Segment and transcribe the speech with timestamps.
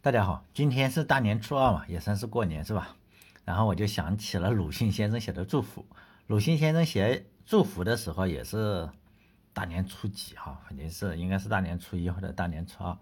[0.00, 2.94] 大家好，今天是大年初二嘛，也算是过年是吧？
[3.44, 5.84] 然后我就想起了鲁迅先生写的祝福。
[6.28, 8.88] 鲁迅先生写祝福的时候也是
[9.52, 10.62] 大年初几哈？
[10.68, 12.96] 肯定是应该是大年初一或者大年初二。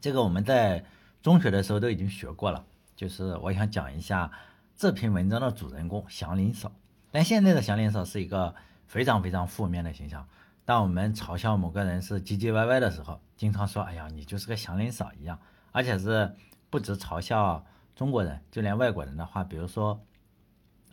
[0.00, 0.86] 这个我们在
[1.22, 2.64] 中学的时候都已经学过了。
[2.96, 4.32] 就是我想讲一下
[4.74, 6.72] 这篇文章的主人公祥林嫂。
[7.10, 8.54] 但现在的祥林嫂是一个
[8.86, 10.26] 非常非常负面的形象。
[10.64, 15.38] 当我们嘲笑某个人是唧唧歪歪的时候，经常说：“哎呀，你就是个祥林嫂一样。”
[15.78, 16.34] 而且是
[16.70, 17.64] 不止嘲笑
[17.94, 20.04] 中国人，就连外国人的话，比如说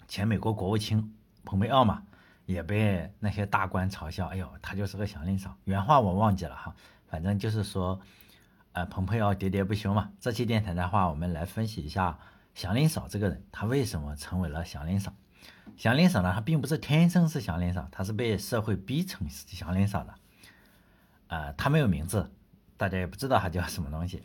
[0.08, 1.12] 前美国国务卿
[1.44, 2.04] 蓬佩奥嘛，
[2.46, 4.28] 也被那些大官嘲笑。
[4.28, 5.58] 哎呦，他就是个祥林嫂。
[5.64, 6.76] 原话我忘记了哈，
[7.08, 8.00] 反正就是说，
[8.74, 10.12] 呃，蓬佩奥喋喋不休嘛。
[10.20, 12.20] 这期电台的话，我们来分析一下
[12.54, 15.12] 祥林嫂这个人，他为什么成为了祥林嫂？
[15.76, 20.14] 祥林嫂呢，她并不是天生是祥林嫂，她是被社会逼成祥林嫂的。
[21.30, 22.32] 呃，她没有名字，
[22.78, 24.22] 大家也不知道她叫什么东西。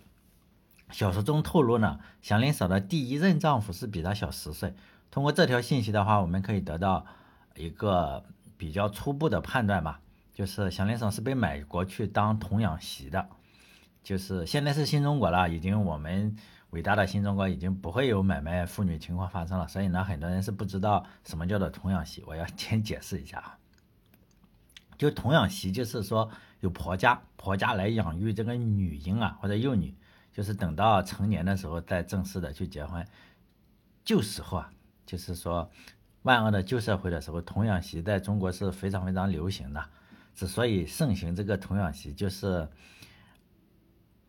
[0.92, 4.74] 小说中透露呢，祥林嫂的第一任丈夫是比她小十岁。
[5.10, 7.04] 通过这条信息的话，我们可以得到
[7.56, 8.24] 一个
[8.56, 10.00] 比较初步的判断吧，
[10.32, 13.28] 就是祥林嫂是被买过去当童养媳的。
[14.02, 16.36] 就是现在是新中国了，已经我们
[16.70, 19.68] 伟大的新中国已经不会有买卖妇女情况发生了。
[19.68, 23.58] 所以呢，很多人是不知道什么叫做童养媳，我要先解释一下啊。
[24.96, 29.94] 就童养媳，就是说有婆家，婆家来养育这个女婴啊或者幼女。
[30.32, 33.06] 就是等到成年的时候再正式的去结婚。
[34.04, 34.72] 旧时候啊，
[35.06, 35.70] 就是说
[36.22, 39.84] 万恶的旧社会的时候，童养媳在中国是非常非常流行的。
[40.34, 42.68] 之所以盛行这个童养媳，就是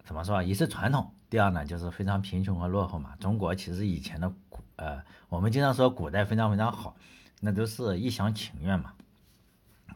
[0.03, 0.43] 怎么说啊？
[0.43, 3.15] 一是传统，第二呢就是非常贫穷和落后嘛。
[3.17, 6.95] 中国其实以前的古呃，我们经常说古代非常非常好，
[7.39, 8.93] 那都是一厢情愿嘛。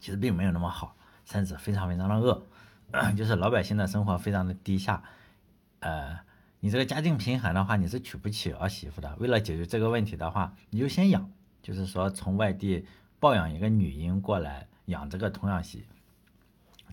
[0.00, 2.46] 其实并没有那么好，甚至非常非常的恶，
[3.16, 5.02] 就是老百姓的生活非常的低下。
[5.80, 6.18] 呃，
[6.60, 9.14] 你这个家境贫寒的话，你是娶不起儿媳妇的。
[9.16, 11.30] 为了解决这个问题的话，你就先养，
[11.62, 12.86] 就是说从外地
[13.20, 15.84] 抱养一个女婴过来养这个童养媳，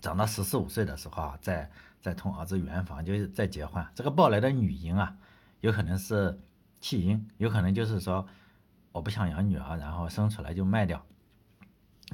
[0.02, 1.72] 长到十四五岁的时候啊，再
[2.02, 3.84] 再同儿子圆房，就是再结婚。
[3.96, 5.16] 这个抱来的女婴啊，
[5.62, 6.38] 有可能是
[6.82, 8.28] 弃婴，有可能就是说
[8.92, 11.04] 我不想养女儿，然后生出来就卖掉。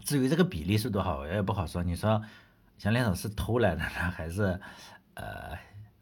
[0.03, 1.83] 至于这个比例是多少，我也不好说。
[1.83, 2.21] 你说
[2.77, 4.61] 祥林嫂是偷来的呢，还是
[5.15, 5.57] 呃？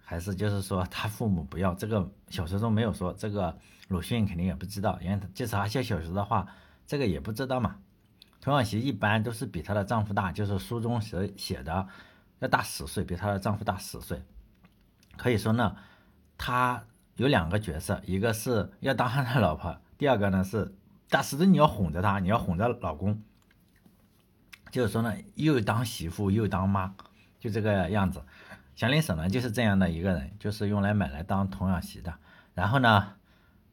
[0.09, 3.53] 还是就是说他父母不要这个小说中没有说这个
[3.90, 6.47] 鲁迅肯定也不知道，因为他即使他写小说的话，
[6.85, 7.75] 这个也不知道嘛。
[8.40, 11.85] 童养媳一般都是比她的丈夫大，就是书中写写的
[12.40, 14.23] 要大十岁，比她的丈夫大十岁。
[15.18, 15.75] 可以说呢，
[16.38, 16.85] 她
[17.18, 20.74] 有两个角色，一个是要当他的老婆，第二个呢是
[21.09, 23.22] 大十岁你要哄着她，你要哄着老公。
[24.72, 26.95] 就是说呢，又当媳妇又当妈，
[27.41, 28.24] 就这个样子。
[28.78, 32.14] 祥林嫂呢，就是这样的一个人，就是用来买来当童养媳的。
[32.54, 33.16] 然后呢，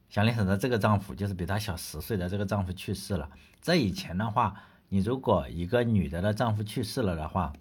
[0.09, 3.29] 祥林嫂的这个丈夫就是比她小十岁的这个丈夫去世了。
[3.61, 7.53] 在以前的话，你如果一个女的的丈夫去世了的话，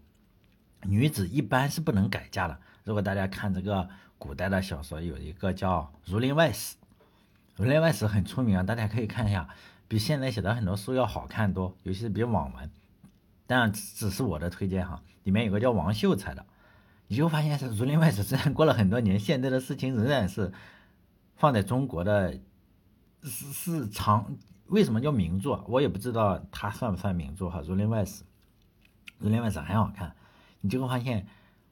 [0.84, 2.58] 女子一般是不能改嫁的。
[2.82, 6.76] 如果大家看这个古代的小说，有一个叫《儒林外史》，
[7.62, 9.46] 《儒林外史》很出名啊，大家可以看一下，
[9.86, 12.70] 比现在写的很多书要好看多，尤其是比网文。
[13.46, 15.02] 当然，只是我的推荐哈。
[15.24, 16.46] 里面有个叫王秀才的。
[17.06, 20.52] 你就发现是《儒林外史》，虽然过了很多年，现在的事情仍然是
[21.36, 22.40] 放在中国的，
[23.22, 24.36] 是是长。
[24.66, 25.62] 为什么叫名著？
[25.68, 28.24] 我也不知道它算不算名著哈，《儒林外史》，
[29.18, 30.16] 《儒林外史》很好看。
[30.62, 31.26] 你就会发现，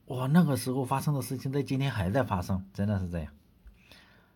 [0.06, 3.32] 哇，那个时候发生的事情在今天还在发生，真的是这样。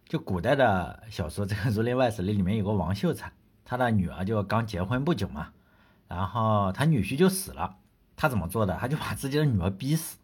[0.09, 3.31] 就古代的小说，这个 《儒林外史》里里面有个王秀才，
[3.67, 5.49] 他的女儿就刚结婚不久嘛，
[6.09, 7.77] 然后他女婿就死了，
[8.17, 8.75] 他怎么做的？
[8.79, 10.17] 他就把自己的女儿逼死。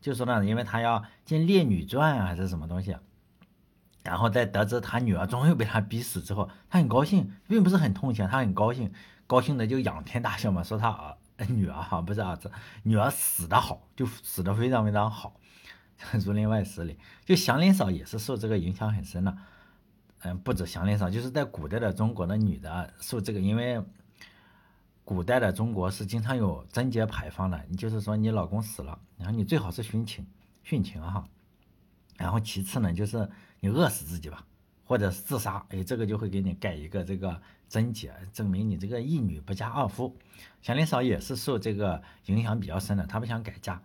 [0.00, 2.96] 就说呢，因为他要进《列女传》啊，还是什么东西，
[4.04, 8.92] 然后在得知他女儿终于被他逼死之后，他很高兴，并不是很痛心，他很高兴，
[9.26, 11.16] 高兴的就仰天大笑嘛，说他儿
[11.48, 12.50] 女儿哈不是儿子，
[12.84, 15.40] 女儿死的好，就死的非常非常好。
[16.24, 19.36] 《儒林外史》里，就祥林嫂也是受这个影响很深的，
[20.20, 23.82] 嗯，不止祥林嫂，就是在古代的中国的女的受这个，因为。
[25.06, 30.26] 古代的中国是经常有贞节牌坊的，你就是说你老公死了，然后你最好是殉情，
[30.64, 31.24] 殉情哈，
[32.16, 33.30] 然后其次呢就是
[33.60, 34.44] 你饿死自己吧，
[34.84, 40.16] 或者是自杀，哎，这个就会给你盖一个这个贞节，证明你这个一女不嫁二夫。
[40.60, 43.80] 祥林嫂也是受这个影响比较深的，她不想改嫁，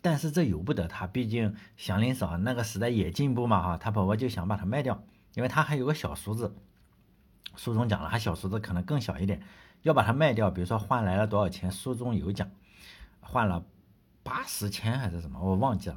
[0.00, 5.02] 但是这由不得她，毕竟祥林嫂那个时代也进步嘛哈，她婆婆就想把她卖掉，
[5.34, 6.54] 因为她还有个小叔子，
[7.56, 9.42] 书中讲了，她小叔子可能更小一点。
[9.86, 12.50] 要把它卖掉，比如说换来了多少钱，书中有讲，
[13.20, 13.64] 换了
[14.24, 15.96] 八十千还是什么，我忘记了。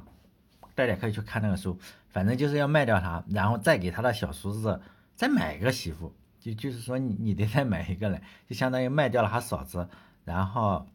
[0.76, 1.76] 大家可以去看那个书，
[2.08, 4.80] 反正就是要卖掉他，然后再给他的小叔子
[5.16, 9.88] 再买一个媳妇，就就是说你你得再买一个来，就相当于卖掉了他嫂子，
[10.24, 10.86] 然后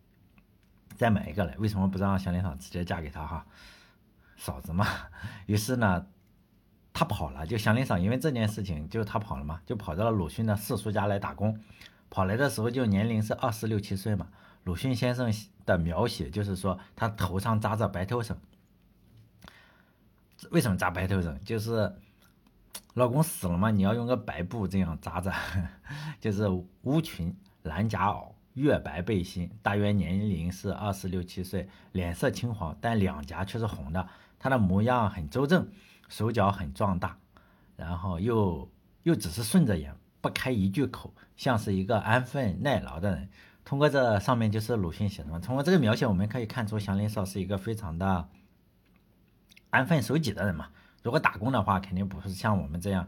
[0.95, 1.57] 再买一个来。
[1.57, 3.45] 为什么不让祥林嫂直接嫁给他哈？
[4.37, 4.87] 嫂子嘛。
[5.47, 6.07] 于是呢，
[6.93, 11.59] 他跑了，就祥林嫂因为这件事情，就他跑了嘛，就跑到了鲁迅的四叔家来打工。
[12.15, 14.29] 跑来的时候就年龄是二十六七岁嘛。
[14.63, 15.29] 鲁迅先生
[15.65, 18.37] 的描写就是说，他头上扎着白头绳。
[20.49, 21.37] 为什么扎白头绳？
[21.43, 21.93] 就是
[22.93, 25.29] 老公死了嘛，你要用个白布这样扎着。
[26.21, 26.47] 就是
[26.83, 34.07] 乌裙、蓝夹袄、月白背心，大约年龄是二十六七岁，脸色青黄，但两颊却是红的。
[34.39, 35.67] 他的模样很周正，
[36.07, 37.17] 手脚很壮大，
[37.75, 38.71] 然后又
[39.03, 39.93] 又只是顺着眼，
[40.25, 43.29] 不开一句口，像是一个安分耐劳的人。
[43.63, 45.37] 通过这上面就是鲁迅写的嘛。
[45.37, 48.27] 通过这个描写，我们可以看出祥林嫂是一个非常的
[49.69, 50.69] 安分守己的人嘛。
[51.03, 53.07] 如果打工的话，肯定不是像我们这样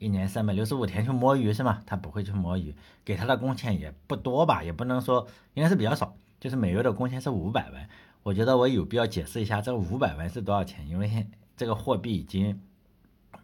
[0.00, 1.84] 一年三百六十五天去摸鱼是吗？
[1.86, 2.74] 他不会去摸鱼，
[3.04, 7.88] 给他的工钱也不多吧，也不能说应该是比较少，就是每月的工钱是五百万。
[8.24, 12.60] 我觉得我有必要解释一下这五百万是多少钱，因为这个货币已经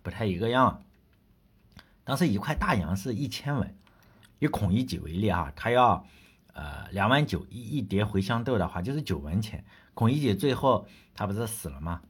[0.02, 0.80] 不太一个样了。
[2.12, 3.74] 当时一块大洋是一千文，
[4.38, 6.04] 以孔乙己为例哈，他要。
[6.52, 9.64] 呃，两万九一一叠茴香豆的话就是九文钱。
[9.94, 12.02] 孔乙己最后他不是死了吗？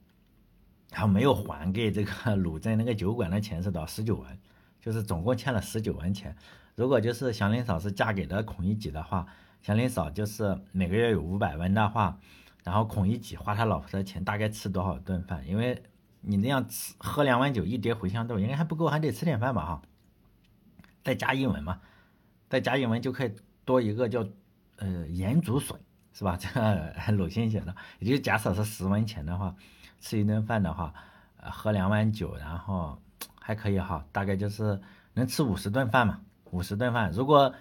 [0.90, 3.86] 他没有还给这个鲁镇那个酒馆的钱是多少？
[3.86, 4.38] 十九文，
[4.80, 6.34] 就是总共欠了十九文钱。
[6.74, 9.24] 如果就是祥林嫂是嫁给了孔乙己的话，
[9.62, 12.18] 祥林嫂就是每个月有五百文的话，
[12.64, 15.46] 然后孔乙己花他老婆的钱大概吃多少顿饭？
[15.46, 15.80] 因为
[16.20, 19.82] 你那样吃喝两碗酒一碟茴香豆应该还不够，还得吃点饭吧哈。
[21.02, 21.80] 再加一文嘛，
[22.48, 23.32] 再加一文就可以。
[23.64, 24.26] 多一个叫
[24.78, 25.78] 呃盐竹笋
[26.12, 26.36] 是吧？
[26.42, 29.54] 这个鲁迅写的，也就假设是十文钱的话，
[30.00, 30.92] 吃一顿饭的话，
[31.36, 33.00] 呃喝两碗酒，然后
[33.40, 34.80] 还可以哈，大概就是
[35.14, 36.20] 能吃五十顿饭嘛。
[36.50, 37.54] 五十顿饭，如果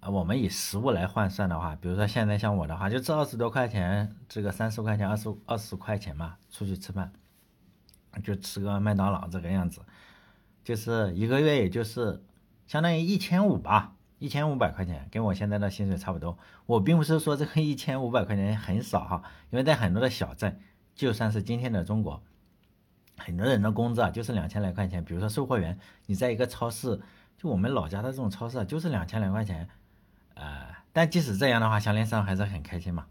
[0.00, 7.12] 我们以食物来换算的话，比如说现在像我的话，就这二十多块钱，这个三十块钱，二十二十块钱嘛，出去吃饭，
[8.24, 9.80] 就吃个麦当劳这个样子，
[10.64, 12.20] 就是一个月也就是
[12.66, 13.92] 相当于一千五吧。
[14.20, 16.38] 一千五百块钱跟我现在的薪水差不多。
[16.64, 20.60] 我并不是说这个一千五百块钱很少哈，因为在很多的小镇，
[20.94, 22.22] 就算是今天的中国，
[23.18, 25.04] 很多人的工资啊就是两千来块钱。
[25.04, 26.98] 比如说售货员，你在一个超市，
[27.36, 29.68] 就我们老家的这种超市啊，就是两千来块钱。
[30.34, 33.04] 呃，但即使这样的话，祥林嫂还是很开心嘛。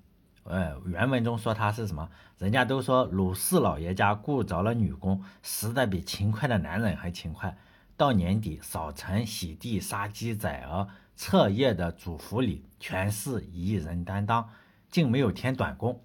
[0.45, 2.09] 呃，原文中说他是什么？
[2.39, 7.55] 人家都说鲁四老爷家雇着了女工，实在比勤快的男人还勤快。
[7.95, 10.87] 到年底，扫尘、洗地、杀鸡宰鹅。
[11.15, 14.49] 彻夜的主妇里全是一人担当，
[14.89, 16.01] 竟没有添短工。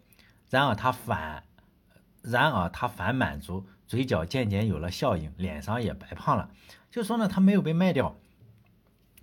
[0.50, 1.44] 然而他反，
[2.20, 6.50] 然而他反满足，嘴角渐渐有了笑意，脸上也白胖了。
[6.90, 8.16] 就说呢，他没有被卖掉，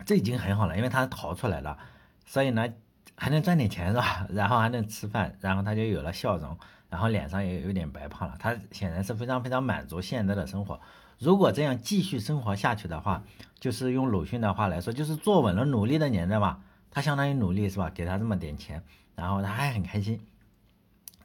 [0.07, 1.77] 这已经很好了，因为他逃出来了，
[2.25, 2.67] 所以呢
[3.15, 4.25] 还能赚点钱是吧？
[4.33, 6.57] 然后还能吃饭，然后他就有了笑容，
[6.89, 8.35] 然后脸上也有点白胖了。
[8.39, 10.81] 他显然是非常非常满足现在的生活。
[11.19, 13.23] 如果这样继续生活下去的话，
[13.59, 16.59] 就是用鲁迅的话来说，就是坐稳了努力的年代嘛。
[16.91, 17.89] 他相当于努力是吧？
[17.94, 18.81] 给他这么点钱，
[19.15, 20.19] 然后他还很开心。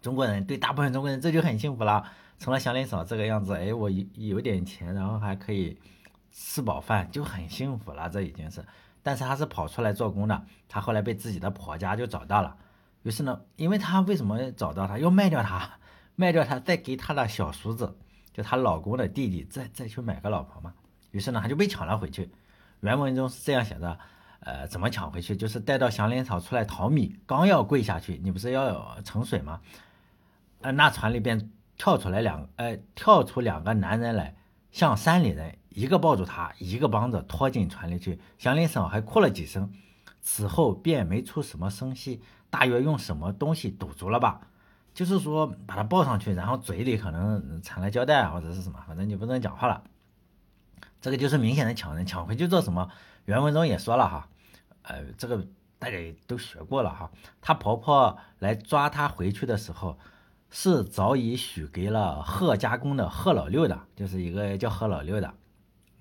[0.02, 2.04] 中国人对大部分中国人这就很幸福了。
[2.38, 5.76] 成了祥林嫂这个样子，哎，我有有点钱，然后还可以
[6.32, 8.09] 吃饱饭，就很幸福了。
[8.09, 8.64] 这已经是，
[9.02, 10.42] 但是他是跑出来做工的。
[10.66, 12.56] 他后来被自己的婆家就找到了，
[13.02, 14.99] 于是呢，因为他为什么找到他？
[14.99, 15.78] 要卖掉他，
[16.16, 17.94] 卖掉他，再给他的小叔子。
[18.32, 20.72] 就她老公的弟弟再再去买个老婆嘛，
[21.10, 22.30] 于是呢，他就被抢了回去。
[22.80, 23.99] 原文中是这样写的，
[24.40, 25.37] 呃，怎么抢回去？
[25.37, 29.60] 就是带到祥林嫂出来淘米，刚要跪下去，你不是要盛水吗？
[30.62, 34.37] 呃，那船里边跳出来两，呃，跳出两个男人来，
[34.70, 38.20] 像山里人，一个抱住他，一个帮着拖进船里去。
[38.38, 39.72] 祥林嫂还哭了几声，
[40.20, 44.40] 此后便没出什么声息，大约用什么东西堵住了吧。
[45.00, 49.83] 就是说，把他抱上去，然后嘴里可能缠了胶带或者是什么，反正你不能讲话了。
[51.00, 52.90] 这个就是明显的抢人，抢回去做什么？
[53.25, 54.28] 原文中也说了哈，
[54.83, 55.47] 呃，这个
[55.78, 57.11] 大家都学过了哈。
[57.40, 59.99] 她婆婆来抓她回去的时候，
[60.50, 65.33] 是早已许给了贺家公的贺老六的，就是一个叫贺老六的，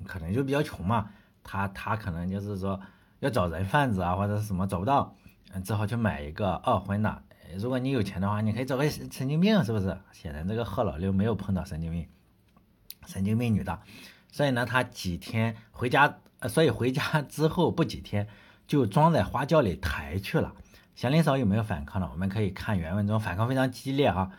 [0.05, 1.09] 可能就比较穷嘛。
[1.41, 2.77] 他他可能就是说
[3.21, 5.15] 要找人贩子啊，或者是什么找不到，
[5.53, 7.23] 嗯，只好去买一个二婚的。
[7.57, 9.97] 如果你有钱的话，你可以找个神经病，是不是？
[10.11, 12.07] 显然这个贺老六没有碰到神经病，
[13.07, 13.79] 神经病女的，
[14.31, 18.27] 所以呢，他几天回家，呃，所以回家之后不几天
[18.67, 20.53] 就装在花轿里抬去了。
[20.95, 22.09] 祥林嫂有没有反抗呢？
[22.11, 24.31] 我们可以看原文中反抗非常激烈啊，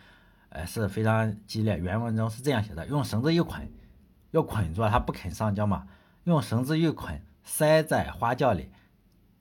[0.49, 1.77] 呃是非常激烈。
[1.77, 3.71] 原文中是这样写的：用绳子一捆，
[4.29, 5.87] 要捆住他不肯上交嘛，
[6.25, 8.69] 用绳子一捆，塞在花轿里，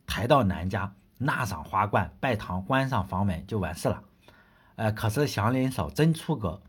[0.06, 4.02] 抬到南家，纳上花冠，拜堂，关上房门就完事了。
[4.76, 6.62] 呃，可是祥林嫂真出格。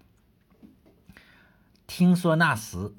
[1.87, 2.93] 听说那时，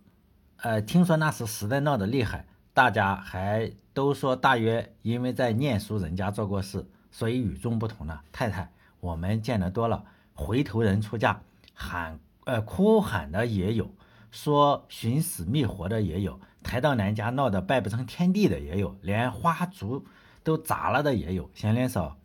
[0.57, 8.21] 呃，听说那时实在闹得厉害，大家还都说大约因为在念书人家做过事，所以与众不同呢。
[8.33, 11.43] 太太，我们见得多了，回头人出嫁，
[11.75, 13.95] 喊呃哭喊的也有，
[14.31, 20.07] 说寻死觅活的也有，抬到南家闹得拜不成天地的也有，连花烛
[20.43, 21.51] 都砸了的也有。
[21.55, 22.17] 祥林嫂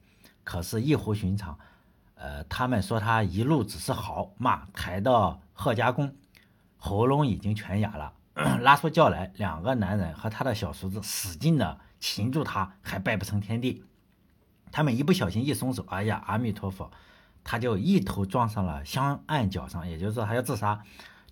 [0.44, 1.58] 可是异乎寻常，
[2.16, 6.16] 呃，他们说他一路只是嚎骂，抬到贺家宫。
[6.80, 8.14] 喉咙已经全哑了，
[8.62, 13.84] 拉出轿来，两个男人和他的小叔子使劲的擒住他，还拜不成天地。
[14.72, 16.92] 他们一不小心一松手，哎呀，阿弥陀佛，
[17.44, 20.84] 他就一头撞上了香案脚上，也就是说他要自杀，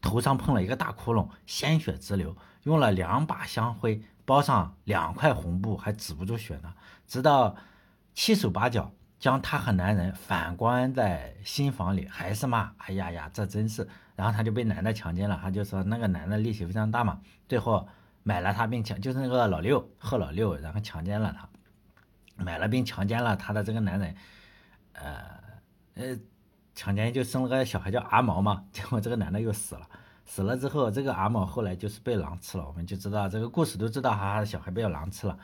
[0.02, 6.74] 头上碰了一个大窟窿，鲜血直流，用了两把香灰包上两块红布，还止不住血呢，
[7.08, 7.56] 直到
[8.14, 8.92] 七手八脚。
[9.18, 15.40] 将她和男人反关在新房里，还是骂：“哎呀呀，这真是！”然后他就被男的强奸了。
[15.42, 17.88] 他就说那个男的力气非常大嘛，最后
[18.24, 21.50] 买了他并强，就是那个老六贺老六，然后强奸了他，
[22.36, 24.16] 买了并强奸了他的这个男人，
[24.94, 25.24] 呃
[25.96, 26.18] 呃，
[26.76, 28.66] 强奸就生了个小孩叫阿毛嘛。
[28.72, 29.90] 结果这个男的又死了，
[30.26, 32.68] 死了之后，这个阿毛后来就是被狼吃了。
[32.68, 35.38] 我们就知道这个故事都知道，他的小孩被狼吃了。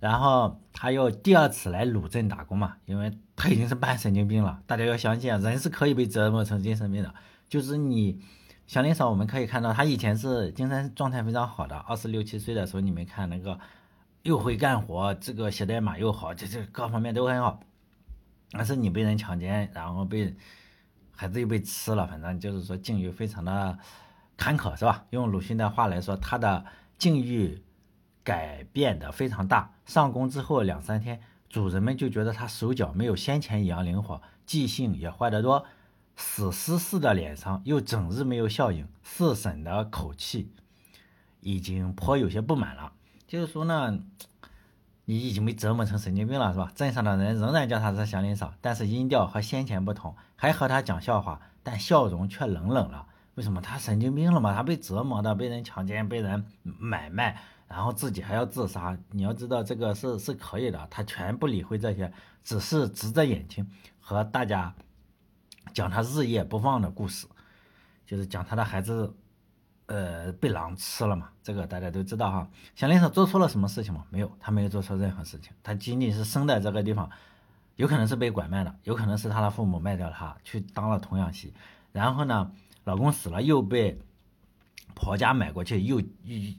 [0.00, 4.60] 然后他又第二次来鲁镇打工嘛，因为他已经是半神经病了。
[4.66, 7.14] 大家要相信啊，人是可以被折磨成精神病的。
[7.48, 8.20] 就是你，
[8.66, 13.58] 祥林嫂，我们可以看到他以前是精神状态非常好的，二十六七岁的时候，你们看那个，
[14.22, 17.60] 又会干活，这个写代码又好，这这各方面都很好。
[18.50, 20.34] 但是你被人强奸，然后被
[21.12, 23.78] 孩子又被吃了，反正就是说境遇非常的
[24.36, 25.04] 坎坷，是吧？
[25.10, 26.64] 用鲁迅的话来说，他的
[26.98, 27.62] 境遇。
[28.26, 29.74] 改变的非常大。
[29.84, 35.66] 上工之后两三天，主人们就觉得他手脚没有先前一样灵活，记性也坏得多，
[36.16, 40.50] 死尸似的脸上又整日没有笑影，四婶的口气
[41.40, 42.94] 已经颇有些不满了。
[43.26, 43.98] 就是说呢，
[45.04, 46.72] 你已经被折磨成神经病了，是吧？
[46.74, 53.06] 镇上的人仍然叫他是祥林嫂，但是音调和先前不同，还和他讲笑话，但笑容却冷冷了。
[53.34, 53.60] 为什么？
[53.60, 54.54] 他神经病了嘛？
[54.54, 57.40] 他被折磨的，被人强奸，被人买卖。
[57.66, 62.12] 然后自己还要自杀，你要知道这个是是可以的，他全不理会这些，
[62.44, 63.66] 只是直着眼睛
[63.98, 64.72] 和大家
[65.72, 67.26] 讲他日夜不忘的故事，
[68.06, 69.12] 就是讲他的孩子，
[69.86, 72.48] 呃，被狼吃了嘛，这个大家都知道哈。
[72.76, 74.04] 祥林嫂做错了什么事情吗？
[74.10, 77.10] 没有，他没有做错任何事情，他仅仅是生在这个地方，
[77.76, 81.52] 有可能是被拐卖的，有可能是他的父母卖掉他去当了童养媳，
[81.92, 82.52] 然后呢，
[82.84, 83.98] 老公死了又被。
[84.96, 86.00] 婆家买过去，又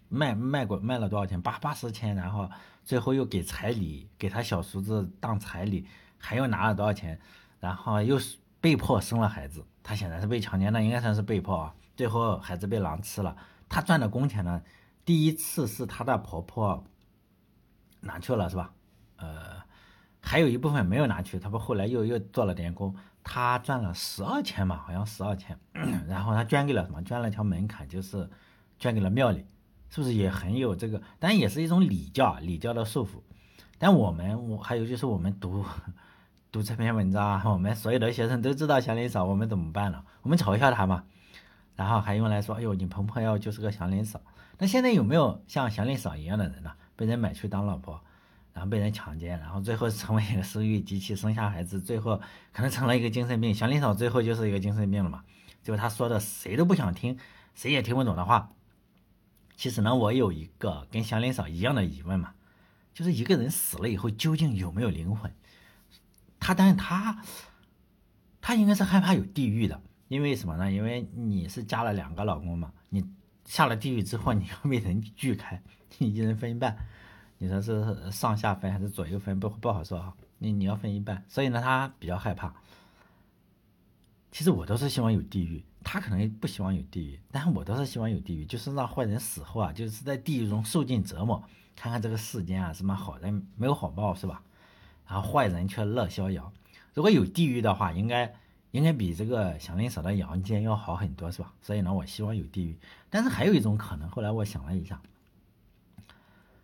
[0.10, 1.41] 卖卖过卖了多少钱？
[1.41, 2.50] 八八十千，然后
[2.84, 7.17] 最后又给彩礼，给他小叔子当彩礼，还又拿了多少钱？
[7.62, 9.63] 然后又是被迫生了孩子。
[9.82, 11.74] 他显然是被强奸的，应该算是被迫啊。
[11.96, 13.38] 最后孩子被狼吃了，
[13.70, 14.62] 他赚的工钱呢？
[15.05, 16.84] 第一次是他的婆婆
[18.01, 18.74] 拿去了，是吧？
[19.15, 19.63] 呃，
[20.20, 22.94] 还有一部分没有拿去，他不后来又又做了点工。
[23.24, 25.58] 他赚了十二千嘛，好像十二千，
[26.08, 27.01] 然后他捐给了什么？
[27.04, 28.30] 捐了条门槛，就是
[28.77, 29.46] 捐给了庙里，
[29.89, 31.01] 是不是也很有这个？
[31.20, 33.22] 但也是一种礼教，礼教的束缚。
[33.77, 35.65] 但我们，我还有就是我们读
[36.51, 40.04] 读这篇文章，我们所有的学生都知道祥林嫂，我们怎么办呢？
[40.22, 41.04] 我们嘲笑他嘛，
[41.75, 44.22] 然后还用来说，哎呦，你婆婆要就是个祥林嫂。
[44.58, 46.72] 那现在有没有像祥林嫂一样的人呢？
[46.96, 48.00] 被人买去当老婆？
[48.54, 52.22] 然后被人强奸，然后最后成为一个生育机器，生下孩子，最后
[52.54, 53.54] 可能成了一个精神病。
[53.54, 55.25] 祥林嫂最后就是一个精神病了嘛？
[55.65, 57.17] 就是他说的谁都不想听，
[57.55, 58.51] 谁也听不懂的话。
[59.57, 62.36] 其实呢，我有一个跟祥林嫂一样的疑问嘛，
[62.93, 65.34] 就是一个人死了以后究竟有没有灵魂？
[66.39, 67.24] 他但是他
[68.41, 70.72] 他应该是害怕有地狱的，因为什么呢？
[70.72, 73.03] 因为你是嫁了两个老公嘛，你
[73.45, 75.63] 下了地狱之后你要被人锯开，
[75.98, 76.77] 你一人分一半。
[77.39, 80.13] 你说是上下分还是左右分不不好说啊？
[80.38, 82.53] 你你要分一半，所以呢他比较害怕。
[84.36, 91.42] 其实我都是希望有地狱，他可能不希望有地狱，但是我都是希望有地狱，就是让坏人死后啊，就是在地狱中受尽折磨，
[91.74, 94.44] 看看这个世间啊，什么好人没有好报是吧？
[95.08, 96.51] 然后坏人却乐逍遥。
[96.94, 98.36] 如果有地狱的话，应该
[98.72, 101.54] 应该比这个祥林嫂的阳间要好很多是吧？
[101.62, 102.77] 所以呢，我希望有地狱。
[103.10, 105.01] 但是还有一种可能，后来我想了一下。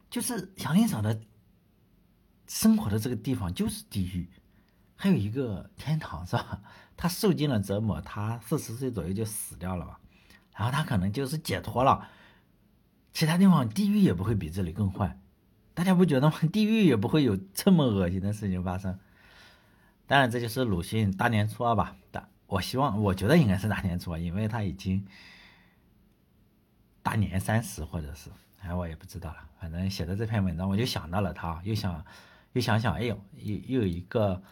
[0.10, 1.18] 就是祥林嫂的
[2.48, 4.28] 生活的这个地方就是地狱，
[5.02, 6.62] 还有一个天堂是吧？
[6.96, 10.00] 他受尽了折磨，他四十岁左右就死掉了吧？
[10.56, 12.08] 然后他可能就是解脱了，
[13.12, 15.20] 其他地方地狱也不会比这里更坏。
[15.74, 16.38] 大家不觉得吗？
[16.54, 19.00] 地狱也不会有这么恶心的事情发生。
[20.06, 21.96] 当然，这就是鲁迅大年初二吧？
[22.12, 25.04] 的，我希望，我觉得应该是大年初二，因为他已经
[27.02, 28.30] 大年三十，或者是，
[28.60, 29.38] 哎，我也不知道了。
[29.60, 32.06] 反正写的这篇文章，我就想到了他，又想，
[32.54, 34.44] 又想想，哎呦，又又有一个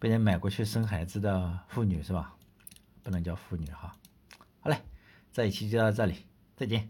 [0.00, 2.34] 被人买过去生孩子的妇女，是吧？
[3.02, 3.96] 不能叫妇女哈。
[4.60, 4.80] 好嘞，
[5.32, 6.26] 这一期就到这里，
[6.56, 6.88] 再见。